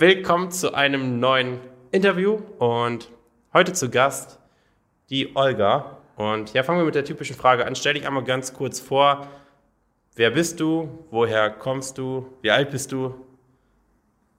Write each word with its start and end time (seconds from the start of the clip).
Willkommen 0.00 0.52
zu 0.52 0.74
einem 0.74 1.18
neuen 1.18 1.58
Interview 1.90 2.38
und 2.60 3.10
heute 3.52 3.72
zu 3.72 3.90
Gast 3.90 4.38
die 5.10 5.34
Olga. 5.34 5.98
Und 6.14 6.54
ja, 6.54 6.62
fangen 6.62 6.78
wir 6.78 6.84
mit 6.84 6.94
der 6.94 7.04
typischen 7.04 7.34
Frage 7.34 7.66
an. 7.66 7.74
Stell 7.74 7.94
dich 7.94 8.06
einmal 8.06 8.22
ganz 8.22 8.54
kurz 8.54 8.78
vor. 8.78 9.26
Wer 10.14 10.30
bist 10.30 10.60
du? 10.60 11.04
Woher 11.10 11.50
kommst 11.50 11.98
du? 11.98 12.32
Wie 12.42 12.50
alt 12.52 12.70
bist 12.70 12.92
du? 12.92 13.12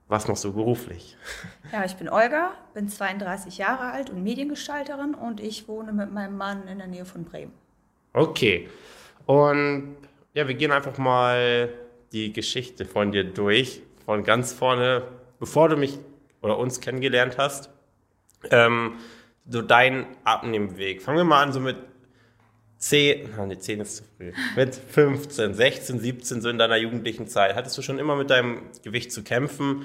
Was 0.08 0.30
machst 0.30 0.46
du 0.46 0.54
beruflich? 0.54 1.18
Ja, 1.74 1.84
ich 1.84 1.98
bin 1.98 2.08
Olga, 2.08 2.52
bin 2.74 2.88
32 2.88 3.58
Jahre 3.58 3.92
alt 3.92 4.10
und 4.10 4.24
Mediengestalterin 4.24 5.14
und 5.14 5.42
ich 5.42 5.68
wohne 5.68 5.92
mit 5.92 6.10
meinem 6.14 6.38
Mann 6.38 6.70
in 6.70 6.78
der 6.78 6.88
Nähe 6.88 7.04
von 7.04 7.26
Bremen. 7.26 7.52
Okay. 8.14 8.70
Und 9.26 9.98
ja, 10.34 10.48
wir 10.48 10.56
gehen 10.56 10.72
einfach 10.72 10.98
mal 10.98 11.68
die 12.14 12.32
Geschichte 12.32 12.86
von 12.86 13.12
dir 13.12 13.26
durch, 13.26 13.82
von 14.06 14.24
ganz 14.24 14.54
vorne, 14.54 15.04
bevor 15.40 15.70
du 15.70 15.78
mich 15.78 16.00
oder 16.42 16.58
uns 16.58 16.80
kennengelernt 16.80 17.38
hast. 17.38 17.70
Ähm, 18.52 18.96
so 19.48 19.62
dein 19.62 20.06
Abnehmweg. 20.24 21.02
Fangen 21.02 21.18
wir 21.18 21.24
mal 21.24 21.44
an, 21.44 21.54
so 21.54 21.60
mit 21.60 21.78
10, 22.78 23.32
nein, 23.36 23.50
die 23.50 23.60
10 23.60 23.82
ist 23.82 23.98
zu 23.98 24.04
früh, 24.04 24.32
mit 24.56 24.74
15, 24.74 25.54
16, 25.54 26.00
17, 26.00 26.42
so 26.42 26.50
in 26.50 26.58
deiner 26.58 26.78
jugendlichen 26.78 27.28
Zeit. 27.28 27.56
Hattest 27.56 27.78
du 27.78 27.82
schon 27.82 28.00
immer 28.00 28.16
mit 28.16 28.30
deinem 28.30 28.62
Gewicht 28.84 29.12
zu 29.12 29.24
kämpfen 29.24 29.84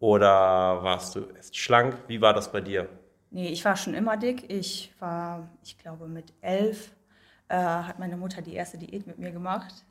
oder 0.00 0.82
warst 0.82 1.14
du 1.14 1.26
erst 1.36 1.56
schlank? 1.56 1.96
Wie 2.08 2.20
war 2.20 2.34
das 2.34 2.50
bei 2.50 2.60
dir? 2.60 2.88
Nee, 3.30 3.48
ich 3.48 3.64
war 3.64 3.76
schon 3.76 3.94
immer 3.94 4.16
dick. 4.16 4.50
Ich 4.50 4.92
war, 4.98 5.48
ich 5.62 5.78
glaube, 5.78 6.08
mit 6.08 6.32
elf 6.40 6.90
äh, 7.48 7.56
hat 7.56 7.98
meine 7.98 8.16
Mutter 8.16 8.42
die 8.42 8.54
erste 8.54 8.76
Diät 8.76 9.06
mit 9.06 9.18
mir 9.18 9.30
gemacht. 9.30 9.84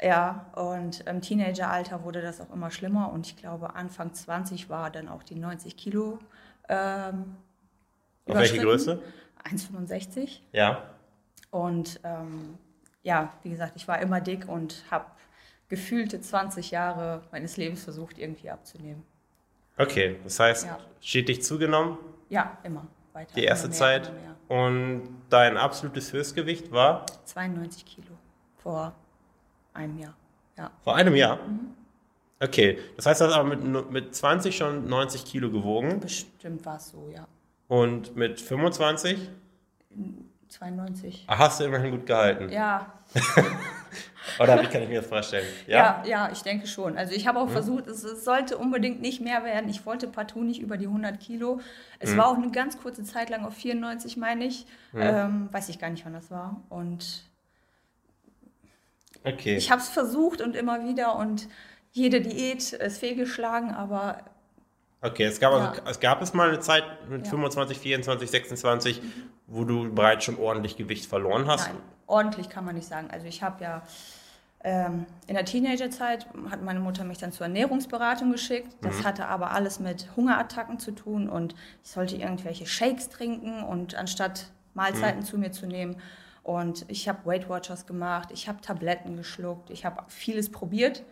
Ja, 0.00 0.46
und 0.54 1.00
im 1.06 1.22
Teenageralter 1.22 2.04
wurde 2.04 2.20
das 2.20 2.40
auch 2.40 2.52
immer 2.52 2.70
schlimmer 2.70 3.12
und 3.12 3.26
ich 3.26 3.36
glaube, 3.36 3.74
Anfang 3.74 4.12
20 4.12 4.68
war 4.68 4.90
dann 4.90 5.08
auch 5.08 5.22
die 5.22 5.36
90 5.36 5.76
Kilo. 5.76 6.18
Ähm, 6.68 7.36
Auf 8.26 8.36
welche 8.36 8.58
Größe? 8.58 9.00
1,65. 9.44 10.40
Ja. 10.52 10.82
Und 11.50 12.00
ähm, 12.04 12.58
ja, 13.02 13.32
wie 13.42 13.50
gesagt, 13.50 13.72
ich 13.76 13.88
war 13.88 14.00
immer 14.00 14.20
dick 14.20 14.48
und 14.48 14.84
habe 14.90 15.06
gefühlte 15.68 16.20
20 16.20 16.70
Jahre 16.70 17.22
meines 17.32 17.56
Lebens 17.56 17.84
versucht, 17.84 18.18
irgendwie 18.18 18.50
abzunehmen. 18.50 19.02
Okay, 19.78 20.16
das 20.24 20.38
heißt, 20.40 20.66
ja. 20.66 20.78
stetig 21.00 21.42
zugenommen? 21.42 21.98
Ja, 22.28 22.58
immer. 22.62 22.86
Weiter, 23.12 23.34
Die 23.34 23.44
erste 23.44 23.68
mehr, 23.68 23.76
Zeit. 23.76 24.12
Und 24.48 25.02
dein 25.30 25.56
absolutes 25.56 26.12
Höchstgewicht 26.12 26.70
war? 26.70 27.06
92 27.24 27.84
Kilo 27.86 28.12
vor 28.58 28.94
einem 29.76 29.98
Jahr. 29.98 30.14
Ja. 30.58 30.70
Vor 30.82 30.96
einem 30.96 31.14
Jahr? 31.14 31.36
Mhm. 31.36 31.74
Okay, 32.38 32.78
das 32.96 33.06
heißt, 33.06 33.20
du 33.20 33.26
hast 33.26 33.32
aber 33.34 33.56
mit, 33.56 33.90
mit 33.90 34.14
20 34.14 34.54
schon 34.54 34.88
90 34.88 35.24
Kilo 35.24 35.50
gewogen? 35.50 36.00
Bestimmt 36.00 36.64
war 36.66 36.76
es 36.76 36.90
so, 36.90 37.08
ja. 37.14 37.26
Und 37.68 38.14
mit 38.14 38.40
25? 38.40 39.30
92. 40.48 41.24
Ach, 41.26 41.38
hast 41.38 41.60
du 41.60 41.64
immerhin 41.64 41.90
gut 41.90 42.06
gehalten? 42.06 42.50
Ja. 42.50 42.92
Oder 44.38 44.60
wie 44.62 44.66
kann 44.66 44.82
ich 44.82 44.88
mir 44.88 45.00
das 45.00 45.08
vorstellen? 45.08 45.46
Ja, 45.66 46.02
ja, 46.04 46.08
ja 46.08 46.32
ich 46.32 46.42
denke 46.42 46.66
schon. 46.66 46.98
Also 46.98 47.14
ich 47.14 47.26
habe 47.26 47.38
auch 47.38 47.46
mhm. 47.46 47.52
versucht, 47.52 47.86
es, 47.86 48.04
es, 48.04 48.24
sollte 48.24 48.58
unbedingt 48.58 49.00
nicht 49.00 49.20
mehr 49.20 49.44
werden. 49.44 49.68
Ich 49.70 49.86
wollte 49.86 50.08
partout 50.08 50.42
nicht 50.42 50.60
über 50.60 50.76
die 50.76 50.86
100 50.86 51.18
Kilo. 51.18 51.60
Es 51.98 52.12
mhm. 52.12 52.18
war 52.18 52.28
auch 52.28 52.36
eine 52.36 52.50
ganz 52.50 52.78
kurze 52.80 53.04
Zeit 53.04 53.30
lang 53.30 53.44
auf 53.44 53.54
94, 53.54 54.16
meine 54.16 54.44
ich. 54.44 54.66
Mhm. 54.92 55.00
Ähm, 55.00 55.48
weiß 55.52 55.68
ich 55.68 55.78
gar 55.78 55.90
nicht, 55.90 56.04
wann 56.04 56.12
das 56.12 56.30
war. 56.30 56.60
Und 56.68 57.24
okay. 59.26 59.56
ich 59.56 59.70
habe 59.70 59.80
es 59.80 59.88
versucht 59.88 60.40
und 60.40 60.56
immer 60.56 60.84
wieder 60.84 61.16
und 61.16 61.48
jede 61.92 62.20
Diät 62.20 62.72
ist 62.72 62.98
fehlgeschlagen, 62.98 63.72
aber 63.74 64.18
Okay, 65.02 65.24
es 65.24 65.38
gab, 65.38 65.52
ja. 65.52 65.70
also, 65.70 65.82
es 65.86 66.00
gab 66.00 66.22
es 66.22 66.32
mal 66.32 66.48
eine 66.48 66.60
Zeit 66.60 66.84
mit 67.08 67.24
ja. 67.24 67.30
25, 67.30 67.78
24, 67.78 68.30
26, 68.30 69.02
mhm. 69.02 69.12
wo 69.46 69.64
du 69.64 69.94
bereits 69.94 70.24
schon 70.24 70.38
ordentlich 70.38 70.76
Gewicht 70.76 71.06
verloren 71.06 71.46
hast? 71.46 71.68
Nein, 71.68 71.76
ordentlich 72.06 72.48
kann 72.48 72.64
man 72.64 72.74
nicht 72.74 72.88
sagen. 72.88 73.08
Also 73.10 73.26
ich 73.26 73.42
habe 73.42 73.62
ja 73.62 73.82
ähm, 74.64 75.06
in 75.26 75.34
der 75.34 75.44
Teenagerzeit 75.44 76.26
hat 76.50 76.62
meine 76.62 76.80
Mutter 76.80 77.04
mich 77.04 77.18
dann 77.18 77.30
zur 77.30 77.46
Ernährungsberatung 77.46 78.32
geschickt. 78.32 78.68
Das 78.80 78.98
mhm. 78.98 79.04
hatte 79.04 79.26
aber 79.26 79.52
alles 79.52 79.78
mit 79.80 80.08
Hungerattacken 80.16 80.78
zu 80.78 80.92
tun 80.92 81.28
und 81.28 81.54
ich 81.84 81.90
sollte 81.90 82.16
irgendwelche 82.16 82.66
Shakes 82.66 83.08
trinken 83.08 83.62
und 83.62 83.94
anstatt 83.94 84.46
Mahlzeiten 84.74 85.20
mhm. 85.20 85.24
zu 85.24 85.38
mir 85.38 85.52
zu 85.52 85.66
nehmen. 85.66 85.96
Und 86.46 86.84
ich 86.86 87.08
habe 87.08 87.26
Weight 87.26 87.48
Watchers 87.48 87.88
gemacht, 87.88 88.28
ich 88.30 88.46
habe 88.46 88.60
Tabletten 88.60 89.16
geschluckt, 89.16 89.68
ich 89.68 89.84
habe 89.84 90.04
vieles 90.06 90.52
probiert. 90.52 91.02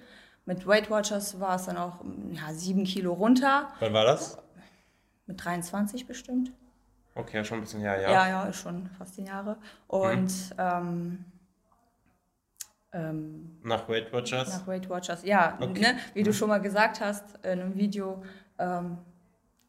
Mit 0.47 0.65
Weight 0.65 0.91
Watchers 0.91 1.41
war 1.41 1.56
es 1.56 1.65
dann 1.65 1.77
auch 1.77 2.05
ja, 2.31 2.53
sieben 2.53 2.84
Kilo 2.84 3.12
runter. 3.12 3.69
Wann 3.81 3.93
war 3.93 4.05
das? 4.05 4.39
Mit 5.27 5.45
23 5.45 6.06
bestimmt. 6.06 6.53
Okay, 7.17 7.45
schon 7.45 7.59
ein 7.59 7.61
bisschen 7.62 7.81
her, 7.81 8.00
ja. 8.00 8.12
Ja, 8.12 8.28
ja, 8.28 8.53
schon 8.53 8.89
fast 8.97 9.17
zehn 9.17 9.27
Jahre. 9.27 9.56
Und 9.89 10.31
mhm. 10.50 10.56
ähm, 10.56 11.25
ähm, 12.93 13.59
nach 13.65 13.89
Weight 13.89 14.12
Watchers? 14.12 14.51
Nach 14.51 14.66
Weight 14.69 14.89
Watchers, 14.89 15.25
ja. 15.25 15.59
Okay. 15.61 15.81
Ne, 15.81 15.97
wie 16.12 16.22
du 16.22 16.31
mhm. 16.31 16.34
schon 16.34 16.49
mal 16.49 16.61
gesagt 16.61 17.01
hast 17.01 17.25
in 17.43 17.61
einem 17.61 17.75
Video, 17.75 18.22
ähm, 18.61 18.99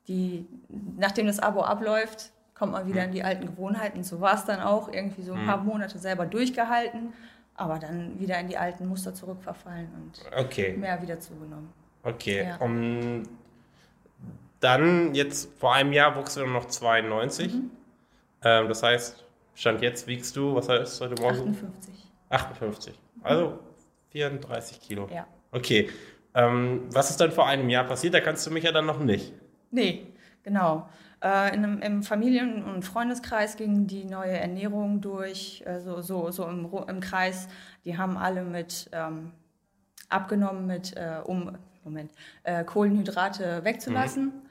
die, 0.08 0.48
nachdem 0.70 1.26
das 1.26 1.40
Abo 1.40 1.62
abläuft, 1.64 2.34
kommt 2.56 2.72
man 2.72 2.88
wieder 2.88 3.02
mhm. 3.02 3.08
in 3.08 3.12
die 3.12 3.24
alten 3.24 3.46
Gewohnheiten. 3.46 4.04
So 4.04 4.22
war 4.22 4.36
es 4.36 4.46
dann 4.46 4.62
auch, 4.62 4.92
irgendwie 4.92 5.22
so 5.22 5.34
ein 5.34 5.44
mhm. 5.44 5.48
paar 5.48 5.58
Monate 5.58 6.00
selber 6.00 6.26
durchgehalten 6.26 7.14
aber 7.56 7.80
dann 7.80 8.20
wieder 8.20 8.40
in 8.40 8.48
die 8.48 8.58
alten 8.58 8.88
Muster 8.88 9.14
zurückverfallen 9.14 9.88
und 9.96 10.22
okay. 10.38 10.76
mehr 10.78 11.02
wieder 11.02 11.20
zugenommen. 11.20 11.70
Okay, 12.04 12.44
ja. 12.44 12.58
um, 12.58 13.24
dann 14.60 15.16
jetzt 15.16 15.58
vor 15.58 15.74
einem 15.74 15.94
Jahr 15.94 16.16
wuchst 16.16 16.38
du 16.38 16.46
noch 16.46 16.66
92. 16.66 17.54
Mhm. 17.54 17.72
Ähm, 18.44 18.68
das 18.68 18.84
heißt, 18.84 19.24
Stand 19.56 19.82
jetzt 19.82 20.06
wiegst 20.06 20.36
du, 20.36 20.54
was 20.54 20.68
heißt 20.68 21.02
heute 21.02 21.22
Morgen? 21.22 21.50
58. 21.50 21.94
58. 22.30 23.00
Also 23.24 23.60
34 24.10 24.82
Kilo. 24.82 25.08
Ja. 25.12 25.26
Okay. 25.52 25.90
Ähm, 26.34 26.82
was 26.92 27.10
ist 27.10 27.22
dann 27.22 27.32
vor 27.32 27.48
einem 27.48 27.70
Jahr 27.70 27.86
passiert? 27.86 28.14
Da 28.14 28.20
kannst 28.20 28.46
du 28.46 28.52
mich 28.52 28.66
ja 28.66 28.74
dann 28.74 28.86
noch 28.86 29.00
nicht. 29.00 29.34
Nee, 29.72 30.08
genau. 30.44 30.90
Äh, 31.26 31.56
in 31.56 31.64
einem, 31.64 31.82
Im 31.82 32.04
Familien- 32.04 32.64
und 32.64 32.84
Freundeskreis 32.84 33.58
ging 33.58 33.88
die 33.88 34.06
neue 34.06 34.38
Ernährung 34.38 35.02
durch, 35.02 35.64
äh, 35.66 35.80
so, 35.80 36.02
so, 36.02 36.30
so 36.30 36.48
im, 36.48 36.70
im 36.88 37.00
Kreis. 37.00 37.48
Die 37.84 37.98
haben 37.98 38.16
alle 38.16 38.44
mit 38.44 38.92
ähm, 38.92 39.32
abgenommen, 40.08 40.68
mit, 40.68 40.96
äh, 40.96 41.22
um 41.24 41.58
Moment, 41.84 42.12
äh, 42.44 42.64
Kohlenhydrate 42.64 43.64
wegzulassen. 43.64 44.26
Mhm. 44.26 44.42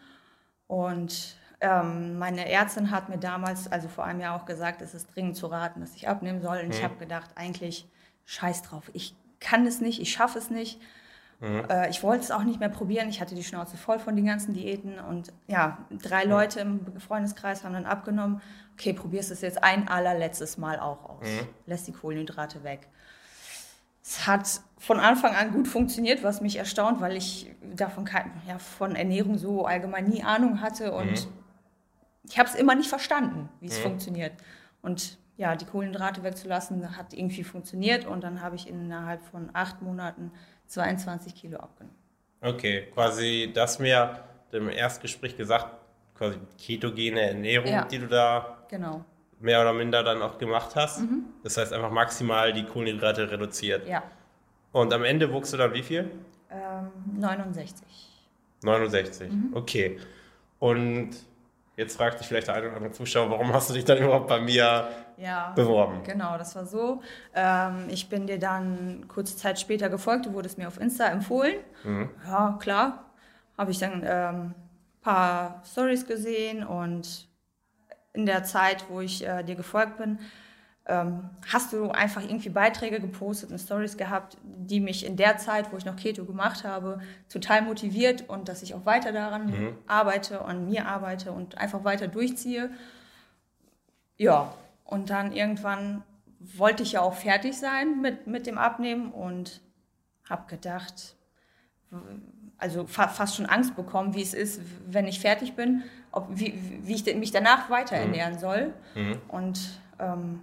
Und 0.66 1.36
ähm, 1.60 2.18
meine 2.18 2.50
Ärztin 2.50 2.90
hat 2.90 3.08
mir 3.08 3.18
damals, 3.18 3.70
also 3.70 3.86
vor 3.86 4.04
einem 4.04 4.18
Jahr 4.18 4.34
auch 4.34 4.44
gesagt, 4.44 4.82
es 4.82 4.94
ist 4.94 5.14
dringend 5.14 5.36
zu 5.36 5.46
raten, 5.46 5.80
dass 5.80 5.94
ich 5.94 6.08
abnehmen 6.08 6.42
soll. 6.42 6.58
Und 6.58 6.66
mhm. 6.66 6.72
ich 6.72 6.82
habe 6.82 6.96
gedacht, 6.96 7.30
eigentlich 7.36 7.86
scheiß 8.24 8.62
drauf, 8.62 8.90
ich 8.94 9.14
kann 9.38 9.64
es 9.64 9.80
nicht, 9.80 10.00
ich 10.00 10.10
schaffe 10.10 10.38
es 10.38 10.50
nicht. 10.50 10.80
Mhm. 11.40 11.64
Äh, 11.68 11.90
ich 11.90 12.02
wollte 12.02 12.24
es 12.24 12.30
auch 12.30 12.44
nicht 12.44 12.60
mehr 12.60 12.68
probieren. 12.68 13.08
Ich 13.08 13.20
hatte 13.20 13.34
die 13.34 13.44
Schnauze 13.44 13.76
voll 13.76 13.98
von 13.98 14.16
den 14.16 14.26
ganzen 14.26 14.54
Diäten. 14.54 14.98
Und 14.98 15.32
ja, 15.46 15.78
drei 15.90 16.24
mhm. 16.24 16.30
Leute 16.30 16.60
im 16.60 17.00
Freundeskreis 17.00 17.64
haben 17.64 17.74
dann 17.74 17.86
abgenommen. 17.86 18.40
Okay, 18.74 18.92
probierst 18.92 19.30
es 19.30 19.40
jetzt 19.40 19.62
ein 19.62 19.88
allerletztes 19.88 20.58
Mal 20.58 20.78
auch 20.80 21.04
aus. 21.04 21.26
Mhm. 21.26 21.48
Lässt 21.66 21.86
die 21.86 21.92
Kohlenhydrate 21.92 22.64
weg. 22.64 22.88
Es 24.02 24.26
hat 24.26 24.60
von 24.78 25.00
Anfang 25.00 25.34
an 25.34 25.52
gut 25.52 25.66
funktioniert, 25.66 26.22
was 26.22 26.42
mich 26.42 26.56
erstaunt, 26.56 27.00
weil 27.00 27.16
ich 27.16 27.50
davon 27.74 28.04
kein, 28.04 28.30
ja, 28.46 28.58
von 28.58 28.96
Ernährung 28.96 29.38
so 29.38 29.64
allgemein 29.64 30.04
nie 30.04 30.22
Ahnung 30.22 30.60
hatte 30.60 30.92
und 30.92 31.10
mhm. 31.10 31.32
ich 32.28 32.38
habe 32.38 32.46
es 32.46 32.54
immer 32.54 32.74
nicht 32.74 32.90
verstanden, 32.90 33.48
wie 33.60 33.66
es 33.66 33.78
mhm. 33.78 33.84
funktioniert. 33.84 34.32
Und 34.82 35.16
ja, 35.38 35.56
die 35.56 35.64
Kohlenhydrate 35.64 36.22
wegzulassen, 36.22 36.96
hat 36.98 37.14
irgendwie 37.14 37.44
funktioniert 37.44 38.04
und 38.04 38.22
dann 38.22 38.42
habe 38.42 38.56
ich 38.56 38.68
innerhalb 38.68 39.24
von 39.24 39.48
acht 39.54 39.80
Monaten 39.80 40.30
22 40.74 41.34
Kilo 41.34 41.58
abgenommen. 41.58 41.96
Okay, 42.40 42.88
quasi 42.92 43.50
das 43.54 43.78
mir 43.78 44.20
im 44.52 44.68
Erstgespräch 44.68 45.36
gesagt, 45.36 45.66
quasi 46.14 46.38
ketogene 46.58 47.20
Ernährung, 47.20 47.68
ja. 47.70 47.84
die 47.84 47.98
du 47.98 48.06
da 48.06 48.58
genau. 48.68 49.04
mehr 49.40 49.60
oder 49.60 49.72
minder 49.72 50.02
dann 50.02 50.20
auch 50.22 50.38
gemacht 50.38 50.76
hast. 50.76 51.00
Mhm. 51.00 51.24
Das 51.42 51.56
heißt 51.56 51.72
einfach 51.72 51.90
maximal 51.90 52.52
die 52.52 52.64
Kohlenhydrate 52.64 53.30
reduziert. 53.30 53.88
Ja. 53.88 54.02
Und 54.72 54.92
am 54.92 55.04
Ende 55.04 55.32
wuchst 55.32 55.52
du 55.52 55.56
dann 55.56 55.72
wie 55.72 55.82
viel? 55.82 56.10
Ähm, 56.50 56.90
69. 57.18 57.86
69, 58.62 59.32
mhm. 59.32 59.50
okay. 59.54 59.98
Und 60.58 61.16
Jetzt 61.76 61.96
fragt 61.96 62.18
sich 62.18 62.28
vielleicht 62.28 62.46
der 62.46 62.54
eine 62.54 62.68
oder 62.68 62.76
andere 62.76 62.92
Zuschauer, 62.92 63.30
warum 63.30 63.52
hast 63.52 63.70
du 63.70 63.74
dich 63.74 63.84
dann 63.84 63.98
überhaupt 63.98 64.28
bei 64.28 64.40
mir 64.40 64.88
ja, 65.16 65.52
beworben? 65.54 66.02
Genau, 66.04 66.38
das 66.38 66.54
war 66.56 66.66
so. 66.66 67.02
Ähm, 67.34 67.86
ich 67.88 68.08
bin 68.08 68.26
dir 68.26 68.38
dann 68.38 69.06
kurze 69.08 69.36
Zeit 69.36 69.60
später 69.60 69.88
gefolgt, 69.88 70.26
du 70.26 70.32
wurdest 70.32 70.58
mir 70.58 70.68
auf 70.68 70.80
Insta 70.80 71.06
empfohlen. 71.06 71.56
Mhm. 71.84 72.10
Ja, 72.26 72.58
klar. 72.60 73.04
Habe 73.56 73.70
ich 73.70 73.78
dann 73.78 74.04
ein 74.04 74.06
ähm, 74.06 74.54
paar 75.00 75.62
Stories 75.64 76.06
gesehen 76.06 76.64
und 76.64 77.28
in 78.12 78.26
der 78.26 78.44
Zeit, 78.44 78.84
wo 78.88 79.00
ich 79.00 79.26
äh, 79.26 79.42
dir 79.42 79.54
gefolgt 79.54 79.98
bin, 79.98 80.18
ähm, 80.86 81.30
hast 81.50 81.72
du 81.72 81.90
einfach 81.90 82.22
irgendwie 82.22 82.50
Beiträge 82.50 83.00
gepostet 83.00 83.50
und 83.50 83.58
Stories 83.58 83.96
gehabt, 83.96 84.36
die 84.42 84.80
mich 84.80 85.06
in 85.06 85.16
der 85.16 85.38
Zeit, 85.38 85.72
wo 85.72 85.78
ich 85.78 85.86
noch 85.86 85.96
Keto 85.96 86.24
gemacht 86.24 86.64
habe, 86.64 87.00
total 87.30 87.62
motiviert 87.62 88.28
und 88.28 88.48
dass 88.48 88.62
ich 88.62 88.74
auch 88.74 88.84
weiter 88.84 89.12
daran 89.12 89.46
mhm. 89.46 89.78
arbeite, 89.86 90.42
an 90.42 90.66
mir 90.66 90.86
arbeite 90.86 91.32
und 91.32 91.56
einfach 91.56 91.84
weiter 91.84 92.06
durchziehe. 92.06 92.70
Ja, 94.18 94.52
und 94.84 95.10
dann 95.10 95.32
irgendwann 95.32 96.02
wollte 96.38 96.82
ich 96.82 96.92
ja 96.92 97.00
auch 97.00 97.14
fertig 97.14 97.58
sein 97.58 98.00
mit, 98.00 98.26
mit 98.26 98.46
dem 98.46 98.58
Abnehmen 98.58 99.12
und 99.12 99.62
habe 100.28 100.46
gedacht, 100.46 101.16
also 102.58 102.86
fa 102.86 103.08
fast 103.08 103.36
schon 103.36 103.46
Angst 103.46 103.76
bekommen, 103.76 104.14
wie 104.14 104.22
es 104.22 104.34
ist, 104.34 104.60
wenn 104.86 105.06
ich 105.06 105.20
fertig 105.20 105.54
bin, 105.54 105.82
ob, 106.12 106.28
wie, 106.30 106.54
wie 106.82 106.94
ich 106.94 107.16
mich 107.16 107.30
danach 107.30 107.70
weiter 107.70 107.96
mhm. 107.96 108.02
ernähren 108.02 108.38
soll. 108.38 108.74
Mhm. 108.94 109.20
Und 109.28 109.80
ähm, 109.98 110.40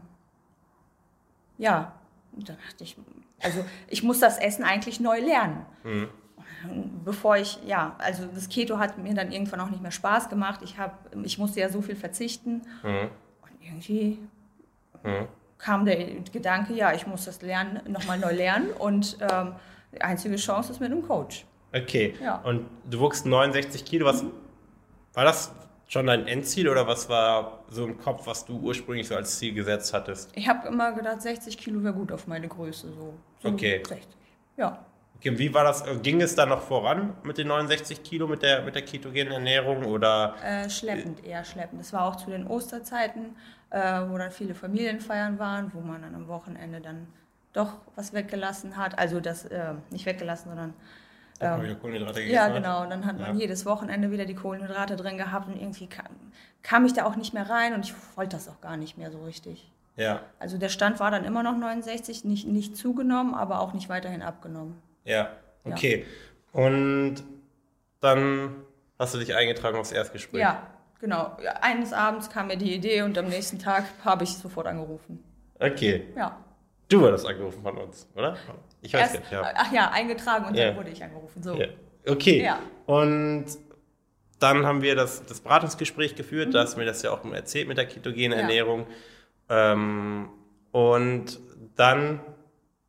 ja, 1.57 1.93
da 2.33 2.53
dachte 2.53 2.83
ich, 2.83 2.97
also 3.41 3.63
ich 3.87 4.03
muss 4.03 4.19
das 4.19 4.37
Essen 4.37 4.63
eigentlich 4.63 4.99
neu 4.99 5.19
lernen. 5.19 5.65
Mhm. 5.83 6.09
Bevor 7.03 7.37
ich, 7.37 7.59
ja, 7.65 7.95
also 7.97 8.27
das 8.27 8.47
Keto 8.47 8.77
hat 8.77 8.97
mir 8.97 9.15
dann 9.15 9.31
irgendwann 9.31 9.61
auch 9.61 9.69
nicht 9.69 9.81
mehr 9.81 9.91
Spaß 9.91 10.29
gemacht. 10.29 10.61
Ich, 10.63 10.77
hab, 10.77 11.15
ich 11.23 11.39
musste 11.39 11.59
ja 11.59 11.69
so 11.69 11.81
viel 11.81 11.95
verzichten. 11.95 12.61
Mhm. 12.83 13.09
Und 13.41 13.61
irgendwie 13.61 14.19
mhm. 15.03 15.27
kam 15.57 15.85
der 15.85 15.97
Gedanke, 16.31 16.73
ja, 16.73 16.93
ich 16.93 17.07
muss 17.07 17.25
das 17.25 17.41
lernen, 17.41 17.81
nochmal 17.87 18.19
neu 18.19 18.33
lernen. 18.33 18.71
Und 18.71 19.17
ähm, 19.21 19.53
die 19.93 20.01
einzige 20.01 20.35
Chance 20.35 20.71
ist 20.71 20.79
mit 20.79 20.91
einem 20.91 21.05
Coach. 21.07 21.45
Okay. 21.73 22.15
Ja. 22.21 22.35
Und 22.43 22.65
du 22.89 22.99
wuchst 22.99 23.25
69 23.25 23.85
Kilo. 23.85 24.05
Was, 24.05 24.23
mhm. 24.23 24.31
War 25.13 25.25
das 25.25 25.51
schon 25.87 26.07
dein 26.07 26.25
Endziel 26.25 26.69
oder 26.69 26.87
was 26.87 27.09
war 27.09 27.63
so 27.69 27.85
im 27.85 27.97
Kopf, 27.97 28.25
was 28.25 28.45
du 28.45 28.57
ursprünglich 28.59 29.07
so 29.07 29.15
als 29.15 29.37
Ziel 29.37 29.53
gesetzt 29.53 29.93
hattest? 29.93 30.29
Ich 30.35 30.47
habe 30.47 30.67
immer 30.67 30.93
gedacht, 30.93 31.21
60 31.21 31.57
Kilo 31.57 31.83
wäre 31.83 31.93
gut 31.93 32.11
auf 32.11 32.27
meine 32.27 32.47
Größe. 32.47 32.87
So, 32.93 33.13
so 33.39 33.49
okay. 33.49 33.81
60. 33.85 34.07
Ja. 34.55 34.85
Okay, 35.17 35.37
wie 35.37 35.53
war 35.53 35.65
das? 35.65 35.83
Ging 36.01 36.21
es 36.21 36.33
da 36.33 36.45
noch 36.45 36.61
voran 36.61 37.13
mit 37.23 37.37
den 37.37 37.47
69 37.47 38.01
Kilo, 38.03 38.25
mit 38.25 38.41
der, 38.41 38.63
mit 38.63 38.73
der 38.73 38.83
ketogenen 38.83 39.33
Ernährung 39.33 39.85
oder? 39.85 40.35
Äh, 40.43 40.69
schleppend, 40.69 41.23
eher 41.23 41.43
schleppend. 41.43 41.81
Das 41.81 41.93
war 41.93 42.05
auch 42.05 42.15
zu 42.15 42.31
den 42.31 42.47
Osterzeiten, 42.47 43.35
äh, 43.71 44.01
wo 44.09 44.17
dann 44.17 44.31
viele 44.31 44.53
Familienfeiern 44.53 45.39
waren, 45.39 45.71
wo 45.73 45.81
man 45.81 46.01
dann 46.01 46.13
am 46.13 46.27
Wochenende 46.27 46.81
dann 46.81 47.07
doch 47.53 47.77
was 47.95 48.13
weggelassen 48.13 48.77
hat. 48.77 48.99
Also 48.99 49.19
das 49.19 49.45
äh, 49.45 49.73
nicht 49.89 50.05
weggelassen, 50.05 50.49
sondern 50.49 50.73
ähm, 51.39 51.63
wieder 51.63 51.75
Kohlenhydrate 51.75 52.21
ja, 52.21 52.49
genau. 52.49 52.83
Und 52.83 52.91
dann 52.91 53.05
hat 53.05 53.19
man 53.19 53.35
ja. 53.35 53.41
jedes 53.41 53.65
Wochenende 53.65 54.11
wieder 54.11 54.25
die 54.25 54.35
Kohlenhydrate 54.35 54.95
drin 54.95 55.17
gehabt 55.17 55.47
und 55.47 55.59
irgendwie 55.59 55.87
kam, 55.87 56.05
kam, 56.61 56.85
ich 56.85 56.93
da 56.93 57.05
auch 57.05 57.15
nicht 57.15 57.33
mehr 57.33 57.49
rein 57.49 57.73
und 57.73 57.85
ich 57.85 57.93
wollte 58.15 58.35
das 58.35 58.47
auch 58.47 58.61
gar 58.61 58.77
nicht 58.77 58.97
mehr 58.97 59.11
so 59.11 59.23
richtig. 59.23 59.71
Ja. 59.97 60.21
Also 60.39 60.57
der 60.57 60.69
Stand 60.69 60.99
war 60.99 61.11
dann 61.11 61.25
immer 61.25 61.43
noch 61.43 61.57
69, 61.57 62.25
nicht, 62.25 62.47
nicht 62.47 62.77
zugenommen, 62.77 63.33
aber 63.33 63.59
auch 63.59 63.73
nicht 63.73 63.89
weiterhin 63.89 64.21
abgenommen. 64.21 64.81
Ja, 65.03 65.31
okay. 65.63 66.05
Ja. 66.53 66.61
Und 66.61 67.23
dann 67.99 68.55
hast 68.99 69.13
du 69.13 69.17
dich 69.17 69.35
eingetragen 69.35 69.77
aufs 69.77 69.91
Erstgespräch? 69.91 70.41
Ja, 70.41 70.67
genau. 71.01 71.35
Eines 71.61 71.91
Abends 71.91 72.29
kam 72.29 72.47
mir 72.47 72.57
die 72.57 72.73
Idee 72.73 73.01
und 73.01 73.17
am 73.17 73.27
nächsten 73.27 73.59
Tag 73.59 73.83
habe 74.05 74.23
ich 74.23 74.37
sofort 74.37 74.67
angerufen. 74.67 75.23
Okay. 75.59 76.07
Ja. 76.15 76.37
Du 76.87 77.01
wurdest 77.01 77.25
angerufen 77.25 77.61
von 77.61 77.77
uns, 77.77 78.07
oder? 78.15 78.37
Ich 78.81 78.93
weiß 78.93 79.01
Erst, 79.01 79.19
nicht, 79.19 79.31
ja. 79.31 79.51
Ach 79.55 79.71
ja, 79.71 79.91
eingetragen 79.91 80.45
und 80.45 80.55
ja. 80.55 80.67
dann 80.67 80.77
wurde 80.77 80.89
ich 80.89 81.03
angerufen. 81.03 81.43
So. 81.43 81.55
Ja. 81.55 81.67
Okay. 82.07 82.43
Ja. 82.43 82.59
Und 82.85 83.45
dann 84.39 84.65
haben 84.65 84.81
wir 84.81 84.95
das, 84.95 85.25
das 85.25 85.39
Beratungsgespräch 85.41 86.15
geführt, 86.15 86.49
mhm. 86.49 86.51
da 86.53 86.61
hast 86.61 86.73
du 86.73 86.79
mir 86.79 86.85
das 86.85 87.01
ja 87.01 87.11
auch 87.11 87.23
erzählt 87.31 87.67
mit 87.67 87.77
der 87.77 87.85
ketogenen 87.85 88.37
Ernährung. 88.37 88.87
Ähm, 89.49 90.29
und 90.71 91.39
dann 91.75 92.21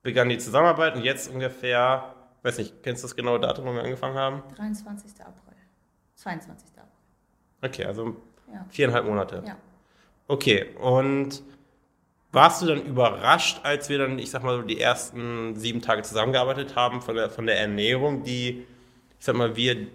begann 0.03 0.29
die 0.29 0.39
Zusammenarbeit 0.39 0.97
und 0.97 1.03
jetzt 1.03 1.33
ungefähr, 1.33 2.15
weiß 2.43 2.59
nicht, 2.59 2.83
kennst 2.83 3.03
du 3.03 3.09
das 3.09 3.17
genaue 3.17 3.39
Datum, 3.39 3.67
wo 3.67 3.73
wir 3.73 3.83
angefangen 3.83 4.17
haben? 4.17 4.43
23. 4.57 5.21
April. 5.21 5.57
22. 6.17 6.73
Okay, 7.63 7.85
also 7.85 8.17
viereinhalb 8.71 9.07
Monate. 9.07 9.43
Ja. 9.47 9.57
Okay, 10.29 10.67
und 10.81 11.43
warst 12.33 12.63
du 12.63 12.67
dann 12.67 12.83
überrascht, 12.83 13.61
als 13.63 13.89
wir 13.89 13.99
dann, 13.99 14.19
ich 14.19 14.31
sag 14.31 14.43
mal, 14.43 14.57
so 14.57 14.63
die 14.63 14.81
ersten 14.81 15.55
sieben 15.57 15.81
Tage 15.81 16.03
zusammengearbeitet 16.03 16.77
haben 16.77 17.03
von 17.03 17.15
der, 17.15 17.31
von 17.31 17.47
der 17.47 17.59
Ernährung, 17.61 18.23
die, 18.25 18.67
ich 19.19 19.25
sag 19.25 19.37
mal, 19.37 19.55
wir 19.57 19.87